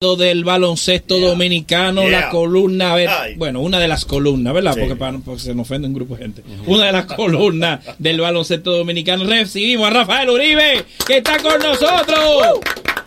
del 0.00 0.44
baloncesto 0.44 1.18
Yeah. 1.18 1.28
dominicano, 1.28 2.08
Yeah. 2.08 2.20
la 2.22 2.30
columna, 2.30 2.92
a 2.92 2.96
ver, 2.96 3.10
bueno, 3.36 3.60
una 3.60 3.78
de 3.78 3.86
las 3.86 4.06
columnas, 4.06 4.54
¿verdad? 4.54 4.72
Sí. 4.72 4.80
Porque, 4.80 4.96
para, 4.96 5.18
porque 5.18 5.42
se 5.42 5.54
nos 5.54 5.66
ofende 5.66 5.88
un 5.88 5.92
grupo 5.92 6.16
de 6.16 6.22
gente. 6.22 6.42
Una 6.66 6.86
de 6.86 6.92
las 6.92 7.04
columnas 7.04 7.80
del 7.98 8.18
baloncesto 8.18 8.74
dominicano. 8.78 9.24
Recibimos 9.24 9.88
a 9.88 9.90
Rafael 9.90 10.30
Uribe, 10.30 10.86
que 11.06 11.18
está 11.18 11.36
con 11.42 11.60
nosotros. 11.60 12.60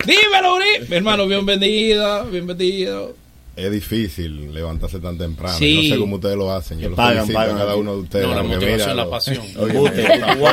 Dímelo, 0.06 0.56
Uribe. 0.56 0.86
Mi 0.88 0.96
hermano, 0.98 1.26
bienvenido, 1.26 2.26
bienvenido. 2.26 3.16
Es 3.56 3.72
difícil 3.72 4.52
levantarse 4.52 5.00
tan 5.00 5.16
temprano. 5.16 5.56
Sí. 5.58 5.76
Yo 5.76 5.82
No 5.90 5.96
sé 5.96 6.00
cómo 6.02 6.16
ustedes 6.16 6.36
lo 6.38 6.52
hacen. 6.52 6.78
Yo 6.80 6.86
Que 6.86 6.90
los 6.90 6.98
pagan, 6.98 7.14
felicito 7.28 7.38
pagan 7.40 7.56
a 7.56 7.60
cada 7.60 7.76
uno 7.76 7.94
de 7.96 8.02
ustedes. 8.02 8.26
No, 8.28 8.34
la 8.36 8.42
motivación, 8.44 8.72
mira, 8.72 8.94
la 8.96 9.04
lo- 9.04 9.10
pasión. 9.12 9.44
Oye. 9.60 10.08
Amor- 10.24 10.52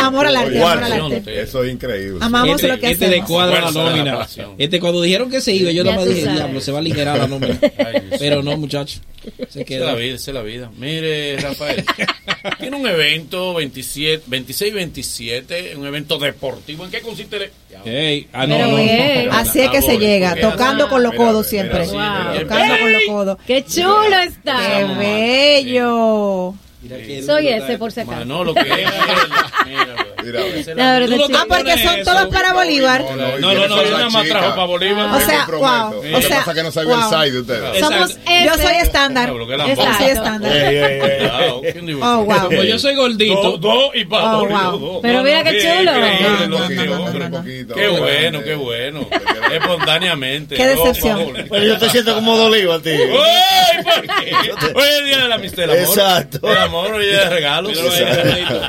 amor 0.00 0.26
al 0.28 0.36
arte, 0.36 0.58
amor 0.62 0.84
al 0.84 0.92
arte. 0.92 1.20
te- 1.22 1.40
Eso 1.42 1.64
es 1.64 1.72
increíble. 1.72 2.18
Amamos 2.22 2.54
Este, 2.56 2.68
lo 2.68 2.78
que 2.78 2.90
este 2.92 3.06
hacemos. 3.06 3.28
cuadra 3.28 3.60
la 3.62 3.70
la 3.72 3.90
nómina. 3.90 4.18
pasión. 4.18 4.52
Este, 4.58 4.78
cuando 4.78 5.02
dijeron 5.02 5.28
que 5.28 5.40
se 5.40 5.52
iba, 5.54 5.72
yo 5.72 5.82
nomás 5.82 6.04
tú 6.04 6.10
dije, 6.10 6.30
diablo, 6.30 6.60
se 6.60 6.70
va 6.70 6.78
a 6.78 6.80
aligerar 6.82 7.18
la 7.18 7.26
nómina. 7.26 7.58
Pero 8.18 8.42
no, 8.44 8.56
muchacho. 8.56 9.00
Se 9.26 9.42
Esa 9.42 9.48
es 9.50 9.56
la 9.56 9.64
queda. 9.64 9.94
vida, 9.94 10.14
esa 10.14 10.30
es 10.30 10.34
la 10.34 10.42
vida. 10.42 10.70
Mire, 10.76 11.36
Rafael, 11.38 11.84
tiene 12.58 12.76
un 12.76 12.86
evento 12.86 13.54
27, 13.54 14.24
26 14.26 14.74
27, 14.74 15.76
un 15.76 15.86
evento 15.86 16.18
deportivo. 16.18 16.84
¿En 16.84 16.90
qué 16.90 17.00
consiste? 17.00 17.36
el- 17.36 17.50
Ey, 17.84 18.28
ah, 18.32 18.46
no, 18.46 18.56
Pero 18.56 18.68
no. 18.70 18.76
bien. 18.76 19.28
Así 19.32 19.60
es 19.60 19.70
que 19.70 19.82
se 19.82 19.98
llega, 19.98 20.36
tocando 20.40 20.88
con 20.88 21.02
los 21.02 21.12
codos 21.14 21.46
siempre. 21.46 21.86
Tocando 21.86 22.78
con 22.78 22.92
los 22.92 23.02
codos. 23.08 23.38
¡Qué 23.46 23.64
chulo 23.64 24.18
está! 24.26 24.58
¡Qué 24.58 25.64
bello! 25.64 26.54
Soy 27.24 27.48
ese, 27.48 27.78
por 27.78 27.90
si 27.90 28.00
acaso. 28.00 28.18
Manolo, 28.18 28.54
que 28.54 28.60
es 28.60 28.68
él. 28.68 28.84
Mira, 29.66 30.05
Ah, 30.78 31.44
porque 31.48 31.78
son 31.82 32.02
todos 32.04 32.26
para 32.26 32.52
Bolívar. 32.52 33.02
No, 33.16 33.38
No, 33.38 33.54
no, 33.54 33.84
yo 33.84 33.90
nada 33.92 34.10
más 34.10 34.28
trajo 34.28 34.50
para 34.50 34.64
Bolívar. 34.66 35.14
O 35.14 35.20
sea, 35.20 35.46
wow. 35.46 36.02
Lo 36.02 36.16
O 36.18 36.20
que 36.20 36.26
sea, 36.26 36.44
que 36.54 36.62
no 36.62 36.70
sabía 36.72 36.94
el 36.94 37.00
wow. 37.00 37.10
side 37.10 37.30
de 37.32 37.40
ustedes. 37.40 37.80
Somos 37.80 38.18
Yo 38.44 38.54
soy 38.54 38.74
estándar. 38.82 39.30
Yo 39.32 39.76
soy 39.96 40.06
estándar. 40.06 40.52
Ey, 40.56 40.76
ey, 40.76 40.84
ey. 40.84 41.00
Cuidado, 41.18 41.60
¿quién 41.72 41.86
dijo 41.86 42.00
Oh, 42.02 42.22
eso? 42.22 42.24
wow. 42.40 42.48
Como 42.50 42.62
yo 42.64 42.78
soy 42.78 42.94
gordito. 42.94 43.56
Dos, 43.58 43.90
y 43.94 44.04
para 44.04 44.36
Oh, 44.36 44.40
Bolívar. 44.40 45.00
Pero 45.02 45.22
mira 45.22 45.44
qué 45.44 45.60
chulo. 45.60 45.92
Qué 47.74 47.88
bueno, 47.88 48.42
qué 48.42 48.54
bueno. 48.54 49.08
Espontáneamente. 49.52 50.54
Qué 50.56 50.66
decepción. 50.66 51.24
Bolívar. 51.24 51.46
Pero 51.50 51.64
yo 51.64 51.78
te 51.78 51.90
siento 51.90 52.14
como. 52.14 52.36
¿Por 52.36 52.82
qué? 52.82 54.52
Hoy 54.74 54.84
es 54.88 54.98
el 54.98 55.06
día 55.06 55.18
de 55.18 55.28
la 55.28 55.34
amistad, 55.36 55.64
el 55.64 55.70
amor. 55.70 55.80
Exacto. 55.82 56.50
El 56.50 56.58
amor, 56.58 56.92
hoy 56.92 57.06
es 57.06 57.30
de 57.30 57.40
mío. 58.24 58.60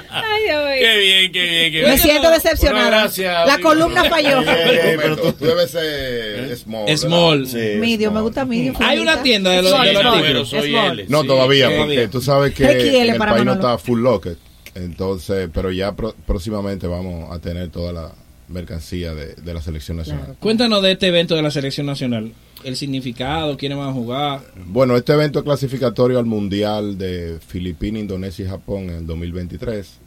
Qué 0.79 0.97
bien, 0.97 1.31
qué 1.31 1.41
bien, 1.41 1.46
bien. 1.47 1.85
Me 1.89 1.97
siento 1.97 2.29
decepcionada. 2.29 2.83
Bueno, 2.85 2.97
gracias. 3.01 3.47
La 3.47 3.59
columna 3.59 4.03
falló. 4.05 4.41
Pero 4.45 5.17
tú, 5.17 5.45
debes 5.45 5.71
ser 5.71 6.57
small. 6.57 6.85
¿verdad? 6.85 6.97
Small. 6.97 7.47
Sí, 7.47 7.57
Medium, 7.79 8.13
me 8.13 8.19
small. 8.19 8.23
gusta 8.23 8.45
medium. 8.45 8.75
Hay 8.79 8.99
una 8.99 9.21
tienda 9.23 9.51
de 9.51 9.61
los, 9.61 9.71
de 9.81 9.93
los 9.93 10.01
Small. 10.01 10.21
Pero 10.21 10.45
soy 10.45 10.69
Small. 10.69 10.99
L. 10.99 11.05
No, 11.09 11.21
sí. 11.21 11.27
todavía, 11.27 11.65
todavía. 11.65 11.85
porque 11.85 12.07
tú 12.07 12.21
sabes 12.21 12.53
que 12.53 12.63
XL 12.65 13.09
el 13.11 13.17
para 13.17 13.33
país 13.33 13.45
no 13.45 13.53
está 13.53 13.77
full 13.77 14.01
locket. 14.01 14.37
Entonces, 14.75 15.49
pero 15.53 15.71
ya 15.71 15.95
pro- 15.95 16.15
próximamente 16.25 16.85
vamos 16.87 17.35
a 17.35 17.39
tener 17.39 17.69
toda 17.69 17.91
la 17.91 18.11
mercancía 18.47 19.13
de, 19.13 19.33
de 19.35 19.53
la 19.53 19.61
selección 19.61 19.97
nacional. 19.97 20.35
Cuéntanos 20.39 20.81
de 20.81 20.91
este 20.93 21.07
evento 21.07 21.35
de 21.35 21.41
la 21.41 21.51
selección 21.51 21.85
nacional. 21.85 22.31
El 22.63 22.75
significado, 22.75 23.57
quiénes 23.57 23.77
van 23.77 23.89
a 23.89 23.93
jugar. 23.93 24.41
Bueno, 24.65 24.95
este 24.95 25.13
evento 25.13 25.39
es 25.39 25.45
clasificatorio 25.45 26.17
al 26.19 26.25
Mundial 26.25 26.97
de 26.97 27.39
Filipinas, 27.45 28.01
Indonesia 28.01 28.45
y 28.45 28.47
Japón 28.47 28.83
en 28.89 28.95
el 28.97 29.05
2023. 29.07 29.99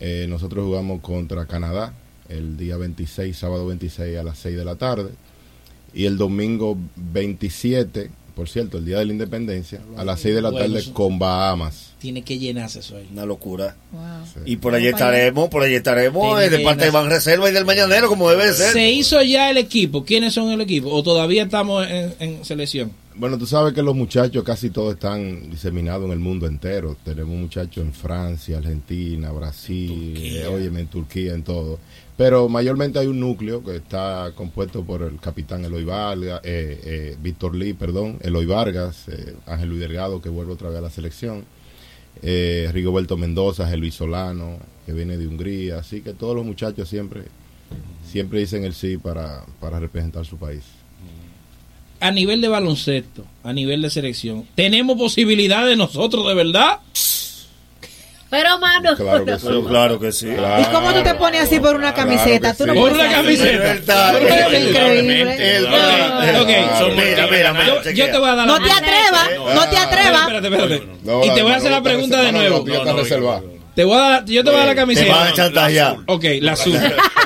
Eh, 0.00 0.26
nosotros 0.28 0.64
jugamos 0.64 1.00
contra 1.02 1.46
Canadá 1.46 1.92
el 2.30 2.56
día 2.56 2.76
26, 2.76 3.36
sábado 3.36 3.66
26 3.66 4.18
a 4.18 4.22
las 4.22 4.38
6 4.38 4.56
de 4.56 4.64
la 4.64 4.76
tarde. 4.76 5.10
Y 5.92 6.06
el 6.06 6.16
domingo 6.16 6.76
27, 6.96 8.10
por 8.34 8.48
cierto, 8.48 8.78
el 8.78 8.86
día 8.86 8.98
de 8.98 9.04
la 9.04 9.12
independencia, 9.12 9.80
a 9.96 10.04
las 10.04 10.20
6 10.20 10.36
de 10.36 10.40
la 10.40 10.52
tarde 10.52 10.84
con 10.92 11.18
Bahamas. 11.18 11.90
Tiene 11.98 12.22
que 12.22 12.38
llenarse 12.38 12.78
eso 12.78 12.96
ahí. 12.96 13.08
Una 13.12 13.26
locura. 13.26 13.76
Wow. 13.92 14.44
Y 14.46 14.56
por 14.56 14.74
allí 14.74 14.86
estaremos, 14.86 15.48
por 15.48 15.62
allí 15.62 15.74
estaremos, 15.74 16.40
eh, 16.40 16.48
de 16.48 16.60
parte 16.60 16.84
de 16.84 16.86
llenar. 16.86 17.02
Ban 17.02 17.10
Reserva 17.10 17.50
y 17.50 17.52
del 17.52 17.66
Mañanero, 17.66 18.08
como 18.08 18.30
debe 18.30 18.52
ser. 18.54 18.72
¿Se 18.72 18.90
hizo 18.90 19.20
ya 19.22 19.50
el 19.50 19.58
equipo? 19.58 20.04
¿Quiénes 20.04 20.32
son 20.32 20.50
el 20.50 20.60
equipo? 20.60 20.88
¿O 20.90 21.02
todavía 21.02 21.42
estamos 21.42 21.86
en, 21.86 22.14
en 22.20 22.44
selección? 22.44 22.92
Bueno, 23.16 23.36
tú 23.36 23.44
sabes 23.44 23.74
que 23.74 23.82
los 23.82 23.94
muchachos 23.96 24.44
casi 24.44 24.70
todos 24.70 24.94
están 24.94 25.50
diseminados 25.50 26.06
en 26.06 26.12
el 26.12 26.20
mundo 26.20 26.46
entero. 26.46 26.96
Tenemos 27.04 27.36
muchachos 27.36 27.84
en 27.84 27.92
Francia, 27.92 28.58
Argentina, 28.58 29.32
Brasil, 29.32 30.14
eh, 30.16 30.46
óyeme, 30.46 30.80
en 30.80 30.86
Turquía, 30.86 31.34
en 31.34 31.42
todo. 31.42 31.80
Pero 32.16 32.48
mayormente 32.48 32.98
hay 33.00 33.08
un 33.08 33.18
núcleo 33.18 33.64
que 33.64 33.76
está 33.76 34.32
compuesto 34.34 34.84
por 34.84 35.02
el 35.02 35.18
capitán 35.18 35.64
Eloy 35.64 35.84
Vargas, 35.84 36.40
eh, 36.44 36.80
eh, 36.84 37.16
Víctor 37.20 37.56
Lee, 37.56 37.72
perdón, 37.72 38.18
Eloy 38.22 38.46
Vargas, 38.46 39.08
eh, 39.08 39.34
Ángel 39.46 39.70
Luis 39.70 39.80
Delgado, 39.80 40.22
que 40.22 40.28
vuelve 40.28 40.52
otra 40.52 40.68
vez 40.68 40.78
a 40.78 40.82
la 40.82 40.90
selección, 40.90 41.44
eh, 42.22 42.70
Rigoberto 42.72 43.16
Mendoza, 43.16 43.64
Ángel 43.64 43.80
Luis 43.80 43.94
Solano, 43.94 44.58
que 44.86 44.92
viene 44.92 45.16
de 45.16 45.26
Hungría. 45.26 45.78
Así 45.78 46.00
que 46.00 46.12
todos 46.12 46.36
los 46.36 46.46
muchachos 46.46 46.88
siempre, 46.88 47.24
siempre 48.06 48.38
dicen 48.38 48.64
el 48.64 48.72
sí 48.72 48.98
para, 48.98 49.44
para 49.58 49.80
representar 49.80 50.24
su 50.24 50.36
país. 50.36 50.62
A 52.00 52.10
nivel 52.10 52.40
de 52.40 52.48
baloncesto, 52.48 53.26
a 53.44 53.52
nivel 53.52 53.82
de 53.82 53.90
selección, 53.90 54.46
¿tenemos 54.54 54.96
posibilidades 54.96 55.76
nosotros 55.76 56.26
de 56.26 56.34
verdad? 56.34 56.78
Pero, 58.30 58.58
mano. 58.60 58.94
Claro 58.96 59.24
que 59.24 59.38
sí. 59.38 59.46
Pero 59.46 59.64
claro 59.64 59.98
que 59.98 60.12
sí. 60.12 60.28
¿Y 60.28 60.64
cómo 60.72 60.92
tú 60.94 61.02
te 61.02 61.14
pones 61.16 61.42
así 61.42 61.58
por 61.58 61.74
una 61.74 61.92
Claro 61.92 62.08
camiseta? 62.08 62.52
que 62.52 62.58
Tú 62.58 62.66
no 62.66 62.74
sí. 62.74 62.78
Por 62.78 62.92
una 62.92 63.10
camiseta. 63.10 64.18
Es 64.18 64.68
increíble. 64.68 65.36
Mira, 66.96 67.26
mira, 67.26 67.52
mira, 67.52 67.92
Yo, 67.92 68.06
te 68.06 68.18
voy 68.18 68.28
a 68.28 68.34
dar 68.36 68.46
la 68.46 68.46
No 68.46 68.58
te 68.62 68.70
atrevas, 68.70 69.30
no 69.54 69.68
te 69.68 69.76
atrevas. 69.76 70.20
Espérate, 70.22 70.48
espérate. 70.48 70.88
No, 71.02 71.24
y 71.24 71.28
la 71.28 71.34
te 71.34 71.42
voy 71.42 71.52
a 71.52 71.56
hacer 71.56 71.70
la 71.72 71.82
pregunta 71.82 72.22
de 72.22 72.32
nuevo. 72.32 72.64
la. 72.64 73.42
Te 73.74 73.84
voy 73.84 73.96
a 73.96 74.00
dar, 74.00 74.24
yo 74.26 74.44
te 74.44 74.50
voy 74.50 74.56
a 74.56 74.58
dar 74.60 74.68
la 74.68 74.74
camiseta. 74.76 75.08
la. 75.08 75.14
Te 75.14 75.20
van 75.20 75.28
a 75.28 75.34
chantajear. 75.34 75.96
Ok, 76.06 76.24
la 76.40 76.52
azul. 76.52 76.74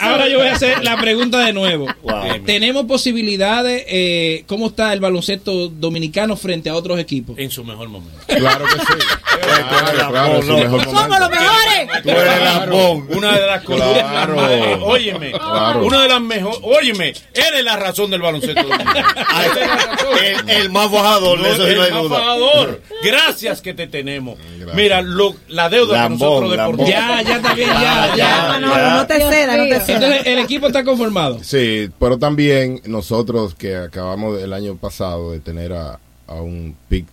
ahora 0.00 0.28
yo 0.28 0.38
voy 0.38 0.48
a 0.48 0.54
hacer 0.54 0.82
la 0.84 0.96
pregunta 0.96 1.38
de 1.40 1.52
nuevo. 1.52 1.86
Wow. 2.02 2.44
¿Tenemos 2.44 2.84
posibilidades? 2.86 3.84
Eh, 3.86 4.42
¿Cómo 4.46 4.66
está 4.68 4.92
el 4.92 4.98
baloncesto 5.00 5.68
dominicano 5.68 6.36
frente 6.36 6.68
a 6.68 6.74
otros 6.74 6.98
equipos? 6.98 7.38
En 7.38 7.50
su 7.50 7.64
mejor 7.64 7.88
momento. 7.88 8.18
Claro 8.26 8.64
que 8.64 8.72
sí. 8.72 8.86
Claro, 9.32 10.10
claro, 10.12 10.42
mejor 10.42 10.84
Somos 10.84 11.18
los 11.20 11.30
mejores. 11.30 12.02
Tú 12.02 12.10
eres. 12.10 13.16
Una 13.16 13.32
de 13.38 13.46
las 13.46 13.62
eh, 13.64 14.78
Óyeme. 14.82 15.32
Claro. 15.32 15.84
Una 15.84 16.02
de 16.02 16.08
las 16.08 16.20
mejores. 16.20 16.58
Óyeme. 16.62 17.12
Eres 17.34 17.64
la 17.64 17.76
razón 17.76 18.10
del 18.10 18.20
baloncesto. 18.20 18.62
dominicano. 18.62 19.08
El, 20.22 20.50
el 20.50 20.70
más 20.70 20.90
bajador, 20.90 21.40
eso 21.46 21.64
sí 21.64 21.70
el 21.70 21.76
no 21.76 21.82
hay 21.82 21.90
más 21.92 22.02
duda. 22.02 22.18
pagador. 22.18 22.82
Gracias 23.02 23.60
que 23.60 23.74
te 23.74 23.86
tenemos. 23.86 24.38
Gracias. 24.56 24.74
Mira, 24.76 25.00
lo- 25.02 25.34
la 25.48 25.68
deuda 25.68 26.04
que 26.04 26.10
nosotros 26.10 26.50
deportistas. 26.52 26.88
Ya, 26.88 27.22
ya 27.22 27.36
está 27.36 27.54
bien, 27.54 27.70
ya, 27.70 28.11
Ya, 28.16 28.28
ya. 28.28 28.48
Manolo, 28.48 28.90
no 28.90 29.06
te 29.06 29.16
Dios 29.18 29.30
cedas, 29.30 29.56
no 29.56 29.62
te 29.64 29.68
mío. 29.70 29.80
cedas. 29.80 30.02
Entonces, 30.02 30.26
el 30.26 30.38
equipo 30.38 30.66
está 30.66 30.84
conformado. 30.84 31.38
Sí, 31.42 31.90
pero 31.98 32.18
también 32.18 32.80
nosotros 32.86 33.54
que 33.54 33.76
acabamos 33.76 34.40
el 34.42 34.52
año 34.52 34.76
pasado 34.76 35.32
de 35.32 35.40
tener 35.40 35.72
a, 35.72 35.98
a 36.26 36.34
un 36.34 36.76
pick 36.88 37.06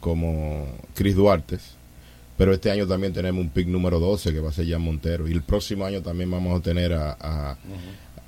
como 0.00 0.66
Chris 0.94 1.14
Duarte, 1.14 1.58
pero 2.36 2.52
este 2.52 2.70
año 2.70 2.86
también 2.86 3.12
tenemos 3.12 3.40
un 3.42 3.50
pick 3.50 3.68
número 3.68 4.00
12 4.00 4.32
que 4.32 4.40
va 4.40 4.50
a 4.50 4.52
ser 4.52 4.68
Jan 4.68 4.82
Montero. 4.82 5.28
Y 5.28 5.32
el 5.32 5.42
próximo 5.42 5.84
año 5.84 6.02
también 6.02 6.30
vamos 6.30 6.58
a 6.58 6.62
tener 6.62 6.92
a, 6.92 7.16
a, 7.20 7.56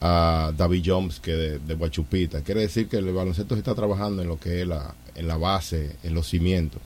a 0.00 0.52
David 0.56 0.82
Jones, 0.86 1.18
que 1.20 1.32
de, 1.32 1.58
de 1.58 1.74
Guachupita. 1.74 2.42
Quiere 2.42 2.60
decir 2.62 2.88
que 2.88 2.98
el 2.98 3.12
baloncesto 3.12 3.54
se 3.54 3.60
está 3.60 3.74
trabajando 3.74 4.22
en 4.22 4.28
lo 4.28 4.38
que 4.38 4.62
es 4.62 4.66
la, 4.68 4.94
en 5.14 5.26
la 5.26 5.36
base, 5.36 5.96
en 6.04 6.14
los 6.14 6.28
cimientos, 6.28 6.80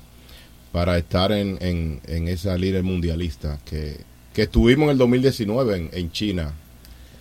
para 0.72 0.96
estar 0.96 1.30
en, 1.32 1.58
en, 1.60 2.00
en 2.06 2.28
esa 2.28 2.56
líder 2.56 2.82
mundialista 2.84 3.58
que, 3.64 3.98
que 4.32 4.42
estuvimos 4.42 4.84
en 4.86 4.90
el 4.90 4.98
2019 4.98 5.76
en, 5.76 5.90
en 5.92 6.12
China, 6.12 6.52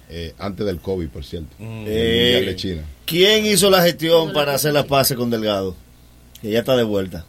eh, 0.10 0.34
antes 0.40 0.66
del 0.66 0.80
COVID, 0.80 1.08
por 1.10 1.24
cierto. 1.24 1.50
El 1.60 1.66
Mundial 1.66 2.46
de 2.46 2.56
China. 2.56 2.82
¿Quién 3.06 3.46
hizo 3.46 3.70
la 3.70 3.82
gestión 3.82 4.34
para 4.34 4.54
hacer 4.54 4.74
las 4.74 4.86
paces 4.86 5.18
con 5.18 5.30
Delgado? 5.30 5.76
Que 6.42 6.52
ya 6.52 6.60
está 6.60 6.76
de 6.76 6.84
vuelta. 6.84 7.26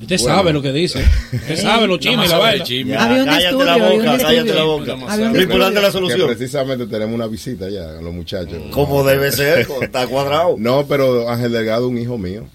Usted 0.00 0.18
sabe 0.18 0.52
lo 0.52 0.62
que 0.62 0.72
dice. 0.72 1.04
Usted 1.32 1.56
sabe 1.56 1.88
los 1.88 1.98
chismes 1.98 2.26
y 2.26 2.32
la 2.32 2.62
chisme. 2.62 2.92
Ya, 2.92 3.04
Había 3.04 3.22
un 3.22 3.24
cállate 3.28 3.44
estudio, 3.46 3.64
la 3.64 3.72
había 3.74 3.88
boca, 3.88 4.18
cállate 4.18 4.54
la 4.54 4.62
boca. 4.62 4.92
Es 4.92 5.18
la 5.18 5.80
Que 5.82 5.90
solución. 5.90 6.28
precisamente 6.28 6.86
tenemos 6.86 7.14
una 7.14 7.26
visita 7.26 7.68
ya 7.68 7.98
a 7.98 8.00
los 8.00 8.14
muchachos. 8.14 8.62
Como 8.70 9.02
debe 9.04 9.32
ser, 9.32 9.66
está 9.82 10.06
cuadrado. 10.06 10.54
No, 10.56 10.86
pero 10.86 11.28
Ángel 11.28 11.50
Delgado, 11.50 11.88
un 11.88 11.98
hijo 11.98 12.16
mío. 12.16 12.46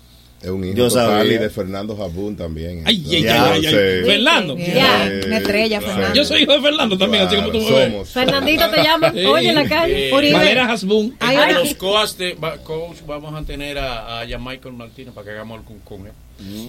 Es 0.44 0.50
un 0.50 0.64
hijo 0.66 0.76
Yo 0.76 0.90
total 0.90 1.20
sabía. 1.20 1.34
y 1.36 1.38
de 1.38 1.50
Fernando 1.50 1.96
Jabún 1.96 2.36
también. 2.36 2.84
Ay, 2.86 3.02
ay, 3.10 3.16
ay, 3.16 3.24
Ya, 3.24 3.52
ay. 3.54 3.64
Fernando. 4.04 4.58
Ya. 4.58 5.08
Eh, 5.08 5.22
Una 5.26 5.38
estrella, 5.38 5.80
claro. 5.80 5.94
Fernando. 5.94 6.16
Yo 6.16 6.26
soy 6.26 6.42
hijo 6.44 6.52
de 6.52 6.62
Fernando 6.62 6.98
también, 6.98 7.24
así 7.24 7.36
como 7.38 7.50
tú 7.50 7.60
me 7.62 7.86
somos. 7.90 8.10
Fernandito 8.10 8.70
te 8.70 8.84
llama, 8.84 9.12
Sí. 9.14 9.26
oye 9.26 9.50
en 9.50 9.56
la 9.56 9.70
calle. 9.70 10.10
Eh. 10.10 10.34
Valera 10.34 10.70
Hasbun. 10.72 11.16
A 11.22 11.52
los 11.54 11.74
coach, 11.76 12.12
de, 12.18 12.36
coach 12.64 12.98
vamos 13.08 13.34
a 13.34 13.46
tener 13.46 13.78
a, 13.78 14.20
a 14.22 14.26
Michael 14.38 14.74
Martínez 14.76 15.14
para 15.14 15.26
que 15.26 15.32
hagamos 15.32 15.62
el 15.62 15.78
con 15.86 16.08
él. 16.08 16.12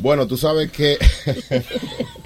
Bueno, 0.00 0.26
tú 0.28 0.36
sabes 0.36 0.70
que 0.70 0.96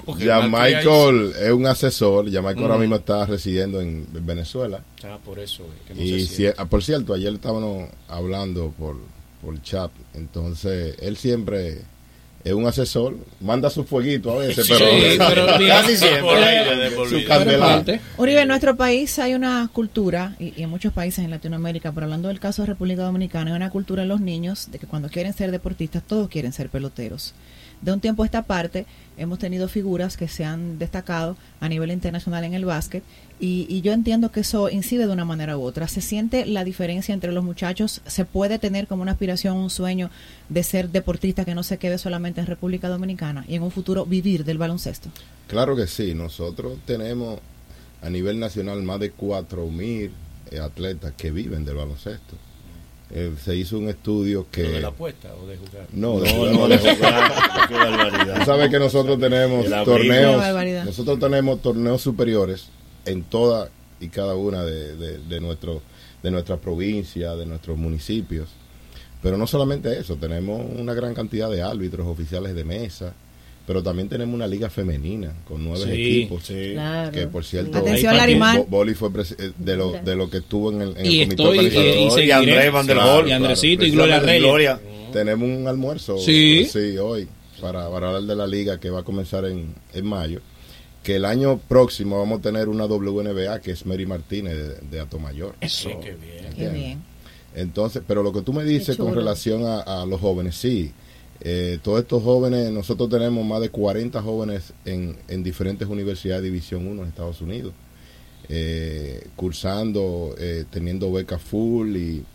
ahí- 0.07 0.49
Michael 0.49 1.33
es 1.41 1.51
un 1.51 1.65
asesor. 1.65 2.29
Ya 2.29 2.41
Michael 2.41 2.63
ahora 2.63 2.75
Mm. 2.77 2.81
mismo 2.81 2.95
está 2.97 3.25
residiendo 3.25 3.81
en 3.81 4.05
Venezuela. 4.11 4.81
Ah, 5.03 5.17
por 5.23 5.39
eso. 5.39 5.63
eh, 5.63 5.67
que 5.87 5.93
no 5.95 6.01
Y 6.01 6.25
si- 6.25 6.45
ah, 6.47 6.65
por 6.65 6.83
cierto, 6.83 7.13
ayer 7.13 7.33
estábamos 7.33 7.89
hablando 8.07 8.73
por, 8.77 8.97
por 9.41 9.61
chat. 9.61 9.91
Entonces, 10.13 10.95
él 11.01 11.17
siempre 11.17 11.79
es 12.43 12.53
un 12.53 12.65
asesor. 12.67 13.17
Manda 13.39 13.69
su 13.69 13.83
fueguito 13.83 14.31
a 14.31 14.37
veces, 14.37 14.65
Sí, 14.67 14.73
pero. 15.17 15.45
Casi 15.67 15.97
siempre. 15.97 16.21
Por 16.21 16.37
ahí, 16.37 16.79
de 16.79 16.91
por 16.91 17.09
su 17.09 17.25
candela. 17.25 17.83
Uribe, 18.17 18.41
en 18.41 18.47
nuestro 18.47 18.75
país 18.75 19.17
hay 19.19 19.33
una 19.33 19.69
cultura, 19.71 20.35
y, 20.39 20.53
y 20.57 20.63
en 20.63 20.69
muchos 20.69 20.93
países 20.93 21.23
en 21.23 21.31
Latinoamérica, 21.31 21.91
pero 21.91 22.05
hablando 22.05 22.27
del 22.27 22.39
caso 22.39 22.61
de 22.61 22.67
República 22.67 23.03
Dominicana, 23.03 23.51
hay 23.51 23.55
una 23.57 23.69
cultura 23.69 24.03
en 24.03 24.09
los 24.09 24.21
niños 24.21 24.69
de 24.71 24.79
que 24.79 24.87
cuando 24.87 25.09
quieren 25.09 25.33
ser 25.33 25.51
deportistas, 25.51 26.03
todos 26.03 26.29
quieren 26.29 26.53
ser 26.53 26.69
peloteros. 26.69 27.33
De 27.81 27.91
un 27.93 27.99
tiempo 27.99 28.23
a 28.23 28.25
esta 28.25 28.43
parte, 28.43 28.85
hemos 29.17 29.39
tenido 29.39 29.67
figuras 29.67 30.17
que 30.17 30.27
se 30.27 30.43
han 30.43 30.79
destacado 30.79 31.37
a 31.59 31.69
nivel 31.69 31.91
internacional 31.91 32.43
en 32.43 32.53
el 32.53 32.65
básquet, 32.65 33.03
y, 33.39 33.65
y 33.69 33.81
yo 33.81 33.93
entiendo 33.93 34.31
que 34.31 34.41
eso 34.41 34.69
incide 34.69 35.07
de 35.07 35.13
una 35.13 35.23
manera 35.23 35.57
u 35.57 35.61
otra. 35.61 35.87
¿Se 35.87 36.01
siente 36.01 36.45
la 36.45 36.65
diferencia 36.65 37.13
entre 37.13 37.31
los 37.31 37.43
muchachos? 37.43 38.01
¿Se 38.05 38.25
puede 38.25 38.59
tener 38.59 38.87
como 38.87 39.01
una 39.01 39.13
aspiración, 39.13 39.55
un 39.55 39.69
sueño 39.69 40.09
de 40.49 40.63
ser 40.63 40.89
deportista 40.89 41.45
que 41.45 41.55
no 41.55 41.63
se 41.63 41.77
quede 41.77 41.97
solamente 41.97 42.41
en 42.41 42.47
República 42.47 42.89
Dominicana 42.89 43.45
y 43.47 43.55
en 43.55 43.63
un 43.63 43.71
futuro 43.71 44.05
vivir 44.05 44.43
del 44.43 44.57
baloncesto? 44.57 45.09
Claro 45.47 45.75
que 45.75 45.87
sí. 45.87 46.13
Nosotros 46.13 46.79
tenemos 46.85 47.39
a 48.01 48.09
nivel 48.09 48.39
nacional 48.39 48.83
más 48.83 48.99
de 48.99 49.13
4.000 49.15 50.11
eh, 50.51 50.59
atletas 50.59 51.13
que 51.17 51.31
viven 51.31 51.65
del 51.65 51.75
baloncesto. 51.75 52.35
Eh, 53.11 53.33
se 53.43 53.55
hizo 53.55 53.77
un 53.79 53.89
estudio 53.89 54.45
que... 54.51 54.63
¿Lo 54.63 54.69
de 54.71 54.81
la 54.81 54.87
apuesta 54.89 55.29
o 55.35 55.47
de 55.47 55.57
jugar? 55.57 55.87
No, 55.93 56.19
de- 56.19 56.31
No, 56.31 56.45
no, 56.51 56.67
de 56.67 56.77
jugar. 56.77 57.33
Qué 57.67 57.73
barbaridad. 57.73 58.39
Tú 58.39 58.45
sabes 58.45 58.69
que 58.69 58.77
nosotros 58.79 59.19
tenemos 59.19 59.65
torneos, 59.85 60.85
nosotros 60.85 61.19
tenemos 61.19 61.61
torneos 61.61 62.01
superiores 62.01 62.67
en 63.05 63.23
toda 63.23 63.69
y 63.99 64.09
cada 64.09 64.35
una 64.35 64.63
de, 64.63 64.95
de, 64.95 65.17
de 65.17 65.39
nuestro, 65.41 65.81
de 66.21 66.31
nuestras 66.31 66.59
provincias, 66.59 67.37
de 67.37 67.45
nuestros 67.47 67.77
municipios. 67.77 68.49
Pero 69.23 69.37
no 69.37 69.47
solamente 69.47 69.99
eso, 69.99 70.15
tenemos 70.15 70.61
una 70.77 70.93
gran 70.93 71.13
cantidad 71.13 71.49
de 71.49 71.61
árbitros 71.63 72.07
oficiales 72.07 72.53
de 72.55 72.63
mesa, 72.63 73.13
pero 73.69 73.83
también 73.83 74.09
tenemos 74.09 74.33
una 74.33 74.47
liga 74.47 74.67
femenina 74.67 75.31
con 75.47 75.63
nueve 75.63 75.85
Sí, 75.85 75.91
equipos. 76.01 76.43
sí. 76.43 76.71
Claro. 76.73 77.11
Que 77.11 77.27
por 77.27 77.45
cierto, 77.45 77.77
Atención. 77.77 78.15
Bo- 78.57 78.65
Boli 78.65 78.95
fue 78.95 79.09
eh, 79.09 79.51
de 79.59 79.77
lo, 79.77 79.91
de 79.91 80.15
lo 80.15 80.27
que 80.27 80.37
estuvo 80.37 80.71
en 80.71 80.81
el, 80.81 80.89
en 80.97 81.05
el 81.05 81.13
Y 81.13 81.19
comité 81.27 81.43
estoy, 81.43 81.55
y, 81.55 81.59
organizador. 81.67 82.23
y. 82.23 82.31
Andrés 82.31 82.71
Van 82.71 82.87
der 82.87 82.95
Claro, 82.97 83.13
Bol. 83.17 83.29
Y 83.29 83.31
Andresito 83.31 83.85
y 83.85 83.91
Gloria 83.91 84.19
Reyes. 84.21 84.41
Gloria. 84.41 84.79
Tenemos 85.13 85.47
un 85.47 85.67
almuerzo 85.67 86.17
Sí. 86.17 86.67
hoy 86.99 87.27
para, 87.61 87.87
para 87.91 88.07
hablar 88.07 88.23
de 88.23 88.35
la 88.35 88.47
liga 88.47 88.79
que 88.79 88.89
va 88.89 89.01
a 89.01 89.03
comenzar 89.03 89.45
en, 89.45 89.75
en 89.93 90.05
mayo. 90.07 90.41
Que 91.03 91.17
el 91.17 91.25
año 91.25 91.59
próximo 91.67 92.17
vamos 92.17 92.39
a 92.39 92.41
tener 92.41 92.69
una 92.69 92.85
WNBA 92.85 93.61
que 93.61 93.69
es 93.69 93.85
Mary 93.85 94.07
Martínez 94.07 94.55
de, 94.57 94.75
de 94.89 94.99
Atomayor. 94.99 95.53
Eso. 95.61 95.89
Sí, 95.89 95.95
qué 96.03 96.15
bien. 96.15 96.53
Qué 96.57 96.69
bien. 96.69 97.03
Entonces, 97.53 98.01
pero 98.07 98.23
lo 98.23 98.33
que 98.33 98.41
tú 98.41 98.51
me 98.51 98.63
dices 98.63 98.97
con 98.97 99.13
relación 99.13 99.63
a, 99.63 99.81
a 99.81 100.05
los 100.07 100.19
jóvenes, 100.19 100.55
sí. 100.55 100.91
Eh, 101.41 101.79
todos 101.81 102.01
estos 102.01 102.21
jóvenes, 102.23 102.71
nosotros 102.71 103.09
tenemos 103.09 103.45
más 103.45 103.61
de 103.61 103.69
40 103.69 104.21
jóvenes 104.21 104.73
en, 104.85 105.15
en 105.27 105.43
diferentes 105.43 105.87
universidades 105.87 106.43
de 106.43 106.49
División 106.49 106.85
1 106.85 107.01
en 107.01 107.07
Estados 107.07 107.41
Unidos, 107.41 107.73
eh, 108.49 109.27
cursando, 109.35 110.35
eh, 110.37 110.65
teniendo 110.69 111.11
becas 111.11 111.41
full 111.41 111.95
y, 111.95 112.25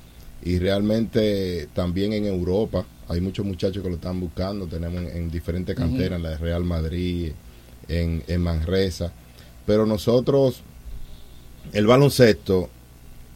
y 0.43 0.59
realmente 0.59 1.69
también 1.75 2.13
en 2.15 2.27
Europa. 2.27 2.87
Hay 3.09 3.21
muchos 3.21 3.45
muchachos 3.45 3.83
que 3.83 3.89
lo 3.91 3.97
están 3.97 4.21
buscando, 4.21 4.67
tenemos 4.67 5.03
en, 5.03 5.09
en 5.17 5.31
diferentes 5.31 5.77
canteras, 5.77 6.17
en 6.17 6.23
la 6.23 6.31
de 6.31 6.39
Real 6.39 6.65
Madrid, 6.65 7.33
en, 7.89 8.23
en 8.27 8.41
Manresa. 8.41 9.13
Pero 9.67 9.85
nosotros, 9.85 10.63
el 11.73 11.87
baloncesto, 11.87 12.71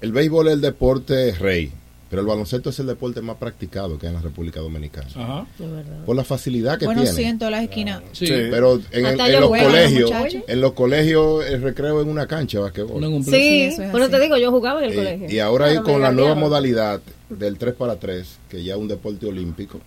el 0.00 0.12
béisbol 0.12 0.48
es 0.48 0.54
el 0.54 0.60
deporte 0.60 1.32
rey, 1.32 1.72
pero 2.10 2.22
el 2.22 2.28
baloncesto 2.28 2.70
es 2.70 2.78
el 2.78 2.86
deporte 2.86 3.20
más 3.20 3.36
practicado 3.36 3.98
que 3.98 4.06
hay 4.06 4.10
en 4.10 4.16
la 4.16 4.22
República 4.22 4.60
Dominicana. 4.60 5.06
Ajá. 5.14 5.46
De 5.58 5.66
verdad. 5.66 6.04
Por 6.04 6.16
la 6.16 6.24
facilidad 6.24 6.78
que 6.78 6.86
Bueno, 6.86 7.02
tiene. 7.02 7.16
sí, 7.16 7.22
en 7.24 7.38
todas 7.38 7.52
las 7.52 7.62
esquinas. 7.64 8.02
Sí. 8.12 8.26
Sí. 8.26 8.32
Pero 8.50 8.80
en, 8.92 9.06
el- 9.06 9.20
en 9.20 9.32
los 9.40 9.48
juego, 9.48 9.64
colegios, 9.66 10.10
en 10.46 10.60
los 10.60 10.72
colegios 10.72 11.46
el 11.46 11.62
recreo 11.62 12.00
en 12.00 12.08
una 12.08 12.26
cancha 12.26 12.58
de 12.58 12.64
basquetbol. 12.64 13.00
No 13.00 13.06
en 13.08 13.12
un 13.14 13.24
Sí, 13.24 13.30
Sí, 13.30 13.62
eso 13.62 13.82
es 13.82 13.94
eso 13.94 14.08
te 14.10 14.20
digo, 14.20 14.36
yo 14.36 14.50
jugaba 14.50 14.78
en 14.80 14.86
el 14.86 14.92
Eh, 14.92 14.96
colegio. 14.96 15.30
y 15.30 15.38
ahora 15.38 15.66
Claro, 15.66 15.80
hay 15.86 15.92
con 15.92 16.02
la 16.02 16.12
nueva 16.12 16.34
modalidad 16.34 17.00
del 17.28 17.58
3 17.58 17.74
para 17.74 17.96
3, 17.96 18.38
que 18.48 18.64
ya 18.64 18.74
es 18.74 18.80
un 18.80 18.88
deporte 18.88 19.26
olímpico. 19.26 19.80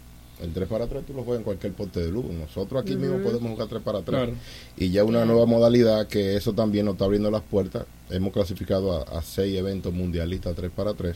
El 0.43 0.53
3 0.53 0.67
para 0.67 0.87
3 0.87 1.03
tú 1.05 1.13
lo 1.13 1.23
juegas 1.23 1.39
en 1.41 1.43
cualquier 1.43 1.73
poste 1.73 1.99
de 1.99 2.09
luz. 2.11 2.25
Nosotros 2.25 2.81
aquí 2.81 2.95
mismo 2.95 3.17
podemos 3.19 3.51
jugar 3.51 3.67
3 3.67 3.81
para 3.83 3.99
3. 4.01 4.05
Claro. 4.21 4.33
Y 4.77 4.89
ya 4.89 5.03
una 5.03 5.23
nueva 5.23 5.45
modalidad 5.45 6.07
que 6.07 6.35
eso 6.35 6.53
también 6.53 6.85
nos 6.85 6.93
está 6.95 7.05
abriendo 7.05 7.29
las 7.29 7.43
puertas. 7.43 7.85
Hemos 8.09 8.33
clasificado 8.33 8.91
a, 9.07 9.19
a 9.19 9.21
seis 9.21 9.55
eventos 9.57 9.93
mundialistas 9.93 10.55
3 10.55 10.71
para 10.75 10.93
3. 10.95 11.15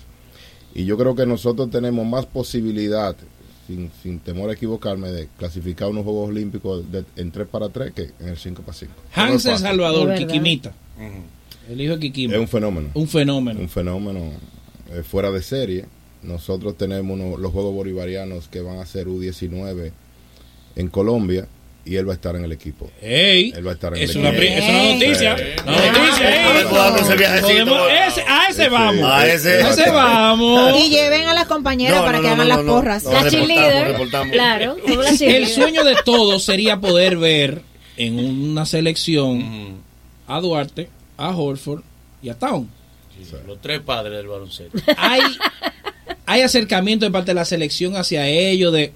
Y 0.75 0.85
yo 0.85 0.97
creo 0.97 1.15
que 1.15 1.25
nosotros 1.25 1.71
tenemos 1.71 2.05
más 2.05 2.25
posibilidad, 2.25 3.15
sin, 3.65 3.89
sin 4.03 4.19
temor 4.19 4.49
a 4.49 4.53
equivocarme, 4.53 5.09
de 5.09 5.27
clasificar 5.39 5.87
unos 5.89 6.03
Juegos 6.03 6.29
Olímpicos 6.29 6.91
de- 6.91 7.05
en 7.15 7.31
3 7.31 7.47
para 7.47 7.69
3 7.69 7.93
que 7.93 8.11
en 8.19 8.27
el 8.27 8.37
5 8.37 8.61
para 8.61 8.77
5. 8.77 8.93
Hans 9.13 9.45
El 9.45 9.57
Salvador. 9.57 10.13
Kikimita. 10.15 10.73
El 11.69 11.81
hijo 11.81 11.93
de 11.93 11.99
Kikima. 12.01 12.33
Es 12.35 12.39
un 12.39 12.47
fenómeno. 12.47 12.89
Un 12.93 13.07
fenómeno. 13.07 13.59
un 13.59 13.69
fenómeno 13.69 14.19
eh, 14.91 15.01
fuera 15.01 15.31
de 15.31 15.41
serie. 15.41 15.85
Nosotros 16.21 16.77
tenemos 16.77 17.17
uno- 17.19 17.37
los 17.37 17.51
Juegos 17.51 17.73
Bolivarianos 17.73 18.47
que 18.49 18.61
van 18.61 18.77
a 18.79 18.85
ser 18.85 19.07
U19 19.07 19.91
en 20.75 20.87
Colombia 20.89 21.47
y 21.85 21.95
él 21.97 22.07
va 22.07 22.13
a 22.13 22.15
estar 22.15 22.35
en 22.35 22.43
el 22.43 22.51
equipo. 22.51 22.89
Ey, 23.01 23.53
Él 23.55 23.65
va 23.65 23.71
a 23.71 23.73
estar 23.75 23.95
en 23.95 24.01
es 24.03 24.09
el 24.11 24.17
una, 24.17 24.29
equipo. 24.29 24.43
es 24.43 24.63
una 24.69 24.93
noticia. 24.93 25.37
Sí. 25.37 25.43
Una 25.65 25.91
noticia, 25.91 26.35
ey. 26.35 28.07
Ese 28.07 28.21
a 28.27 28.47
ese 28.49 28.69
vamos. 28.69 29.05
A 29.11 29.27
ese. 29.27 29.61
A 29.63 29.69
ese 29.69 29.89
vamos. 29.91 30.75
Y 30.83 30.89
lleven 30.89 31.27
a 31.27 31.33
las 31.33 31.45
compañeras 31.45 31.99
No, 31.99 32.05
para 32.05 32.17
no, 32.17 32.23
que 32.23 32.27
no, 32.29 32.33
hagan 32.33 32.47
no, 32.47 32.55
las 32.55 32.65
no. 32.65 32.71
porras. 32.73 33.03
No, 33.03 33.11
La 33.11 33.21
reportamos, 33.21 33.47
cheerleader. 33.47 34.31
Claro, 34.31 34.77
la 34.87 35.09
El 35.27 35.47
sueño 35.47 35.83
de 35.83 35.95
todos 36.03 36.43
sería 36.43 36.77
poder 36.79 37.17
ver 37.17 37.61
en 37.97 38.17
una 38.19 38.65
selección 38.65 39.77
a 40.27 40.39
Duarte, 40.41 40.89
a 41.17 41.35
Horford 41.35 41.81
y 42.23 42.29
a 42.29 42.33
Town. 42.39 42.67
Sí, 43.15 43.31
Los 43.47 43.61
tres 43.61 43.79
padres 43.81 44.17
del 44.17 44.27
baloncesto. 44.27 44.77
Hay, 44.97 45.21
hay 46.25 46.41
acercamiento 46.41 47.05
de 47.05 47.11
parte 47.11 47.31
de 47.31 47.35
la 47.35 47.45
selección 47.45 47.95
hacia 47.95 48.27
ellos, 48.27 48.73
de 48.73 48.91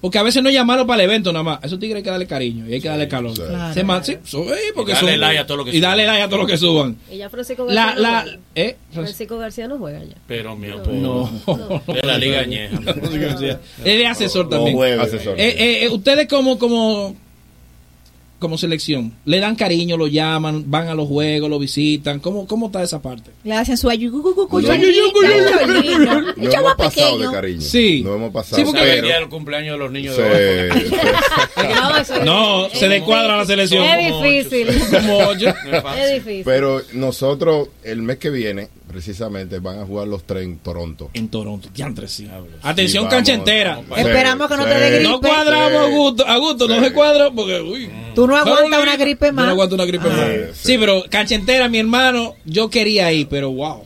porque 0.00 0.18
a 0.18 0.22
veces 0.22 0.42
no 0.42 0.48
es 0.48 0.54
llamarlo 0.54 0.86
para 0.86 1.02
el 1.02 1.10
evento 1.10 1.32
nada 1.32 1.42
más. 1.42 1.62
A 1.62 1.66
esos 1.66 1.78
tigres 1.78 1.96
hay 1.98 2.02
que 2.02 2.10
darle 2.10 2.26
cariño 2.26 2.66
y 2.68 2.74
hay 2.74 2.80
que 2.80 2.88
darle 2.88 3.06
calor. 3.08 3.36
sí. 3.36 3.42
Claro. 3.46 3.74
Se 3.74 3.84
man- 3.84 4.04
sí, 4.04 4.16
so- 4.24 4.54
eh, 4.54 4.58
porque 4.74 4.92
Y 4.92 4.94
darle 4.94 5.10
son- 5.12 5.20
like 5.20 5.38
a 5.38 5.46
todo 5.46 5.56
lo 5.58 5.64
que 5.64 5.70
y 5.70 5.74
suban. 5.74 5.90
darle 5.90 6.06
like 6.06 6.22
a 6.22 6.28
todo 6.28 6.38
lo 6.40 6.46
que 6.46 6.56
suban. 6.56 6.96
Y 7.12 7.16
ya 7.18 7.28
Francisco 7.30 7.66
La, 7.68 7.74
García. 7.86 7.94
no 7.96 8.00
la, 8.02 8.22
juega. 8.22 8.38
eh, 8.54 8.76
Francisco 8.92 9.38
García 9.38 9.68
no 9.68 9.78
juega 9.78 10.04
ya. 10.04 10.14
Pero 10.26 10.56
mi 10.56 10.68
no. 10.68 11.30
De 11.86 12.02
la 12.02 12.18
Liga 12.18 12.40
Añeja. 12.40 12.78
Él 13.84 14.00
es 14.02 14.08
asesor 14.08 14.44
No 14.46 14.50
también. 14.50 14.76
juegue. 14.76 15.00
Asesor. 15.00 15.38
Eh, 15.38 15.48
eh, 15.58 15.84
eh, 15.84 15.88
ustedes 15.90 16.26
como 16.28 16.58
como 16.58 17.14
como 18.38 18.56
selección 18.56 19.12
le 19.26 19.38
dan 19.38 19.54
cariño, 19.54 19.98
lo 19.98 20.06
llaman, 20.06 20.64
van 20.70 20.88
a 20.88 20.94
los 20.94 21.06
juegos, 21.08 21.50
lo 21.50 21.58
visitan. 21.58 22.20
¿Cómo, 22.20 22.46
cómo 22.46 22.66
está 22.68 22.82
esa 22.82 23.02
parte? 23.02 23.30
Le 23.44 23.52
hacen 23.52 23.76
su 23.76 23.90
ayucucucu, 23.90 24.48
No. 26.40 26.50
No 26.52 26.58
hemos 26.60 26.74
pasado 26.74 27.18
de 27.18 27.30
cariño. 27.30 27.60
Sí. 27.60 28.02
No 28.04 28.14
hemos 28.14 28.32
pasado. 28.32 28.56
Sí, 28.56 28.64
porque- 28.64 28.80
pero- 28.80 28.94
el 28.94 29.02
día 29.04 29.14
del 29.16 29.28
cumpleaños 29.28 29.72
de 29.74 29.78
los 29.78 29.92
niños 29.92 30.16
Sí, 30.16 30.22
de 30.22 30.70
sí. 30.72 30.94
No, 32.24 32.68
se 32.72 32.88
descuadra 32.88 33.36
la 33.36 33.46
selección. 33.46 33.84
Es 33.84 34.22
difícil. 34.22 34.68
Como 34.90 35.32
es 35.32 36.14
difícil. 36.14 36.42
Pero 36.44 36.82
nosotros, 36.92 37.68
el 37.84 38.02
mes 38.02 38.18
que 38.18 38.30
viene, 38.30 38.68
precisamente, 38.88 39.58
van 39.60 39.78
a 39.80 39.86
jugar 39.86 40.08
los 40.08 40.24
tres 40.24 40.44
en 40.44 40.58
Toronto. 40.58 41.10
En 41.14 41.28
Toronto, 41.28 41.68
sí. 41.68 41.74
Diablo, 41.74 42.06
sí. 42.08 42.28
Atención, 42.62 42.88
Sí, 42.90 42.96
vamos, 43.04 43.10
cancha 43.14 43.32
entera. 43.34 43.80
Esperamos 43.96 44.48
que 44.48 44.56
no 44.56 44.64
te 44.64 44.74
dé 44.74 44.90
gripe. 44.96 45.08
No 45.10 45.20
cuadramos 45.20 45.80
a 45.82 45.84
gusto, 45.86 46.26
a 46.26 46.36
gusto, 46.38 46.68
no 46.68 46.80
se 46.80 46.92
cuadra 46.92 47.30
porque, 47.30 47.60
uy. 47.60 47.90
Tú 48.14 48.26
no 48.26 48.36
aguantas 48.36 48.82
una 48.82 48.96
gripe 48.96 49.32
más. 49.32 49.44
no 49.46 49.50
aguanto 49.52 49.74
una 49.76 49.84
gripe 49.84 50.06
Ah, 50.10 50.16
más. 50.16 50.56
sí. 50.56 50.72
Sí, 50.72 50.78
pero 50.78 51.04
cancha 51.08 51.34
entera, 51.34 51.68
mi 51.68 51.78
hermano, 51.78 52.34
yo 52.44 52.68
quería 52.70 53.12
ir, 53.12 53.28
pero 53.28 53.50
wow. 53.52 53.84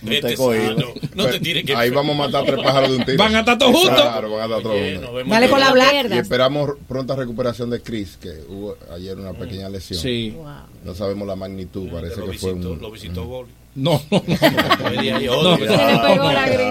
No 0.00 0.10
te 0.10 0.20
Vete 0.20 0.36
cogido. 0.36 0.64
sano. 0.68 0.86
No 1.14 1.26
te 1.26 1.40
tires 1.40 1.64
que 1.64 1.74
Ahí 1.74 1.90
vamos 1.90 2.14
a 2.14 2.18
matar 2.18 2.44
tres 2.44 2.62
pájaros 2.62 2.90
de 2.90 2.96
un 2.96 3.04
tiro. 3.04 3.18
Van 3.18 3.34
a 3.34 3.40
estar 3.40 3.58
todos 3.58 3.74
juntos. 3.74 4.00
Claro, 4.00 4.30
van 4.30 4.40
a 4.40 4.44
estar 4.44 4.62
todos 4.62 4.76
Oye, 4.76 4.96
juntos. 4.96 5.28
Dale 5.28 5.50
con 5.50 5.60
la 5.60 5.72
pierdas. 5.72 6.16
Y 6.16 6.20
esperamos 6.20 6.70
pronta 6.86 7.16
recuperación 7.16 7.70
de 7.70 7.82
Chris, 7.82 8.16
que 8.20 8.30
hubo 8.48 8.76
ayer 8.94 9.16
una 9.18 9.32
pequeña 9.32 9.68
lesión. 9.68 10.00
Sí. 10.00 10.30
Wow. 10.36 10.46
No 10.84 10.94
sabemos 10.94 11.26
la 11.26 11.36
magnitud, 11.36 11.88
parece 11.90 12.20
lo 12.20 12.30
que 12.30 12.38
fue 12.38 12.52
un... 12.52 12.80
lo 12.80 12.90
visitó 12.90 13.24
Boli. 13.24 13.50
No, 13.74 14.02
no, 14.10 14.22
no. 14.22 15.58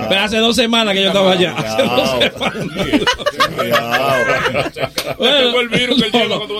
Pero 0.09 0.21
hace 0.21 0.37
dos 0.37 0.55
semanas 0.55 0.93
que 0.93 1.01
yo 1.03 1.07
estaba 1.07 1.31
allá. 1.31 1.55
Hace 1.57 1.83
dos 1.83 2.09
semanas. 2.19 2.67
Lleva 3.63 3.91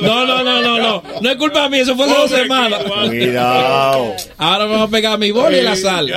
no, 0.01 0.25
no, 0.25 0.25
no, 0.25 0.43
no, 0.43 0.61
no, 0.61 1.03
no. 1.21 1.29
Es 1.29 1.35
culpa 1.37 1.69
mía, 1.69 1.81
eso 1.81 1.95
fue 1.95 2.05
hace 2.05 2.15
dos 2.15 2.31
semanas. 2.31 2.81
Cuidado. 3.07 4.13
Ahora 4.37 4.65
vamos 4.65 4.87
a 4.87 4.91
pegar 4.91 5.19
mi 5.19 5.31
boli 5.31 5.57
y 5.57 5.61
la 5.63 5.75
sal. 5.75 6.11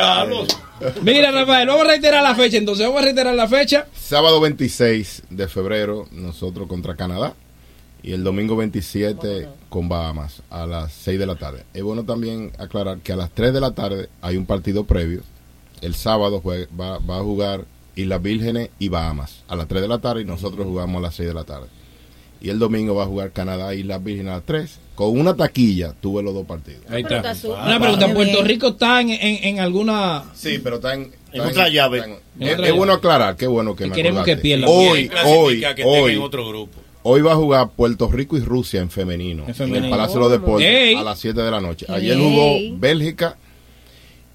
Mira, 1.03 1.31
Rafael, 1.31 1.69
vamos 1.69 1.85
a 1.85 1.89
reiterar 1.89 2.23
la 2.23 2.35
fecha. 2.35 2.57
Entonces, 2.57 2.87
vamos 2.87 3.03
a 3.03 3.05
reiterar 3.05 3.35
la 3.35 3.49
fecha. 3.49 3.87
Sábado 3.95 4.41
26 4.41 5.25
de 5.31 5.49
febrero, 5.49 6.07
nosotros 6.13 6.67
contra 6.69 6.97
Canadá. 6.97 7.35
Y 8.03 8.13
el 8.13 8.25
domingo 8.25 8.57
27 8.57 9.49
con 9.69 9.89
Bahamas 9.89 10.43
a 10.51 10.67
las 10.67 10.93
6 10.93 11.19
de 11.19 11.27
la 11.27 11.37
tarde. 11.37 11.65
Es 11.75 11.83
bueno 11.83 12.05
también 12.05 12.51
aclarar 12.59 12.99
que 12.99 13.13
a 13.13 13.17
las 13.17 13.31
3 13.31 13.53
de 13.53 13.61
la 13.61 13.73
tarde 13.73 14.09
hay 14.23 14.37
un 14.37 14.47
partido 14.47 14.85
previo. 14.85 15.21
El 15.83 15.95
sábado 15.95 16.41
jue- 16.43 16.69
va, 16.79 16.99
va 16.99 17.19
a 17.19 17.23
jugar 17.23 17.65
Islas 17.97 18.23
Vírgenes 18.23 18.71
y 18.79 18.89
Bahamas 18.89 19.43
a 19.49 19.57
las 19.57 19.69
3 19.69 19.83
de 19.83 19.89
la 19.89 19.99
tarde 19.99 20.23
y 20.23 20.25
nosotros 20.25 20.67
jugamos 20.67 20.99
a 20.99 21.03
las 21.03 21.15
6 21.15 21.29
de 21.29 21.35
la 21.35 21.45
tarde. 21.45 21.67
Y 22.43 22.49
el 22.49 22.59
domingo 22.59 22.95
va 22.95 23.05
a 23.05 23.07
jugar 23.07 23.33
Canadá 23.33 23.75
y 23.75 23.81
Islas 23.81 24.03
Vírgenes 24.03 24.33
a 24.33 24.37
las 24.37 24.47
3. 24.47 24.79
Con 24.95 25.19
una 25.19 25.35
taquilla 25.37 25.95
tuve 26.01 26.23
los 26.23 26.33
dos 26.35 26.47
partidos. 26.47 26.81
Ahí 26.89 27.03
está. 27.03 27.35
Una 27.49 27.79
pregunta, 27.81 28.13
¿Puerto. 28.15 28.43
Rico 28.43 28.69
está 28.69 29.01
en, 29.03 29.11
en, 29.11 29.45
en 29.45 29.61
alguna... 29.61 30.25
Sí, 30.35 30.59
pero 30.63 30.77
está 30.77 30.95
en, 30.95 31.13
En 31.33 31.41
otra 31.43 31.69
llave. 31.69 32.19
es, 32.39 32.75
bueno 32.75 32.95
aclarar, 32.95 33.37
qué 33.37 33.47
bueno 33.47 33.75
que 33.77 33.85
Que 33.85 33.91
me 33.91 33.97
queremos 33.97 34.25
que 34.25 34.37
pierda. 34.39 34.67
Hoy, 34.69 35.11
hoy, 35.27 35.65
hoy, 35.85 36.13
en 36.15 36.21
otro 36.23 36.49
grupo. 36.49 36.80
Hoy 37.03 37.23
va 37.23 37.33
a 37.33 37.37
jugar 37.37 37.71
Puerto 37.71 38.09
Rico 38.11 38.37
y 38.37 38.41
Rusia 38.41 38.81
en 38.81 38.91
femenino. 38.91 39.45
En 39.47 39.55
femenino. 39.55 39.87
el 39.87 39.91
Palacio 39.91 40.15
de 40.17 40.21
los 40.21 40.31
Deportes 40.33 40.67
Ey. 40.69 40.95
a 40.97 41.03
las 41.03 41.19
7 41.19 41.41
de 41.41 41.51
la 41.51 41.61
noche. 41.61 41.87
Ayer 41.89 42.17
Ey. 42.17 42.23
jugó 42.23 42.79
Bélgica 42.79 43.37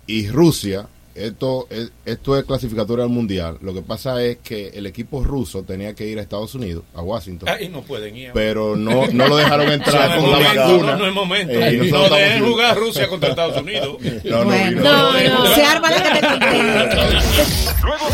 y 0.08 0.28
Rusia. 0.30 0.88
Esto 1.14 1.68
es, 1.70 1.94
esto 2.06 2.38
es 2.38 2.44
clasificatoria 2.44 3.06
al 3.06 3.10
mundial. 3.10 3.58
Lo 3.62 3.74
que 3.74 3.82
pasa 3.82 4.22
es 4.22 4.40
que 4.40 4.68
el 4.74 4.86
equipo 4.86 5.24
ruso 5.24 5.64
tenía 5.64 5.96
que 5.96 6.06
ir 6.06 6.20
a 6.20 6.22
Estados 6.22 6.54
Unidos, 6.56 6.84
a 6.94 7.02
Washington. 7.02 7.48
Ahí 7.48 7.70
no 7.70 7.84
pueden 7.84 8.18
ir. 8.18 8.32
Pero 8.34 8.76
no, 8.76 9.08
no 9.08 9.28
lo 9.30 9.38
dejaron 9.38 9.72
entrar 9.72 10.10
No, 10.18 10.22
con 10.22 10.32
no, 10.32 10.40
la 10.42 10.54
no, 10.54 10.62
vacuna. 10.62 10.92
No, 10.92 10.98
no 10.98 11.08
es 11.08 11.14
momento. 11.14 11.54
Eh, 11.54 11.90
no 11.90 12.04
aquí. 12.04 12.40
jugar 12.42 12.76
Rusia 12.78 13.08
contra 13.08 13.30
Estados 13.30 13.62
Unidos. 13.62 13.98
No, 14.26 14.44
no. 14.44 14.72
No, 14.72 15.14
no. 15.14 15.56
Se 15.56 15.64
arma 15.64 15.90
la 15.90 16.04
que 16.04 16.20
te. 16.20 16.28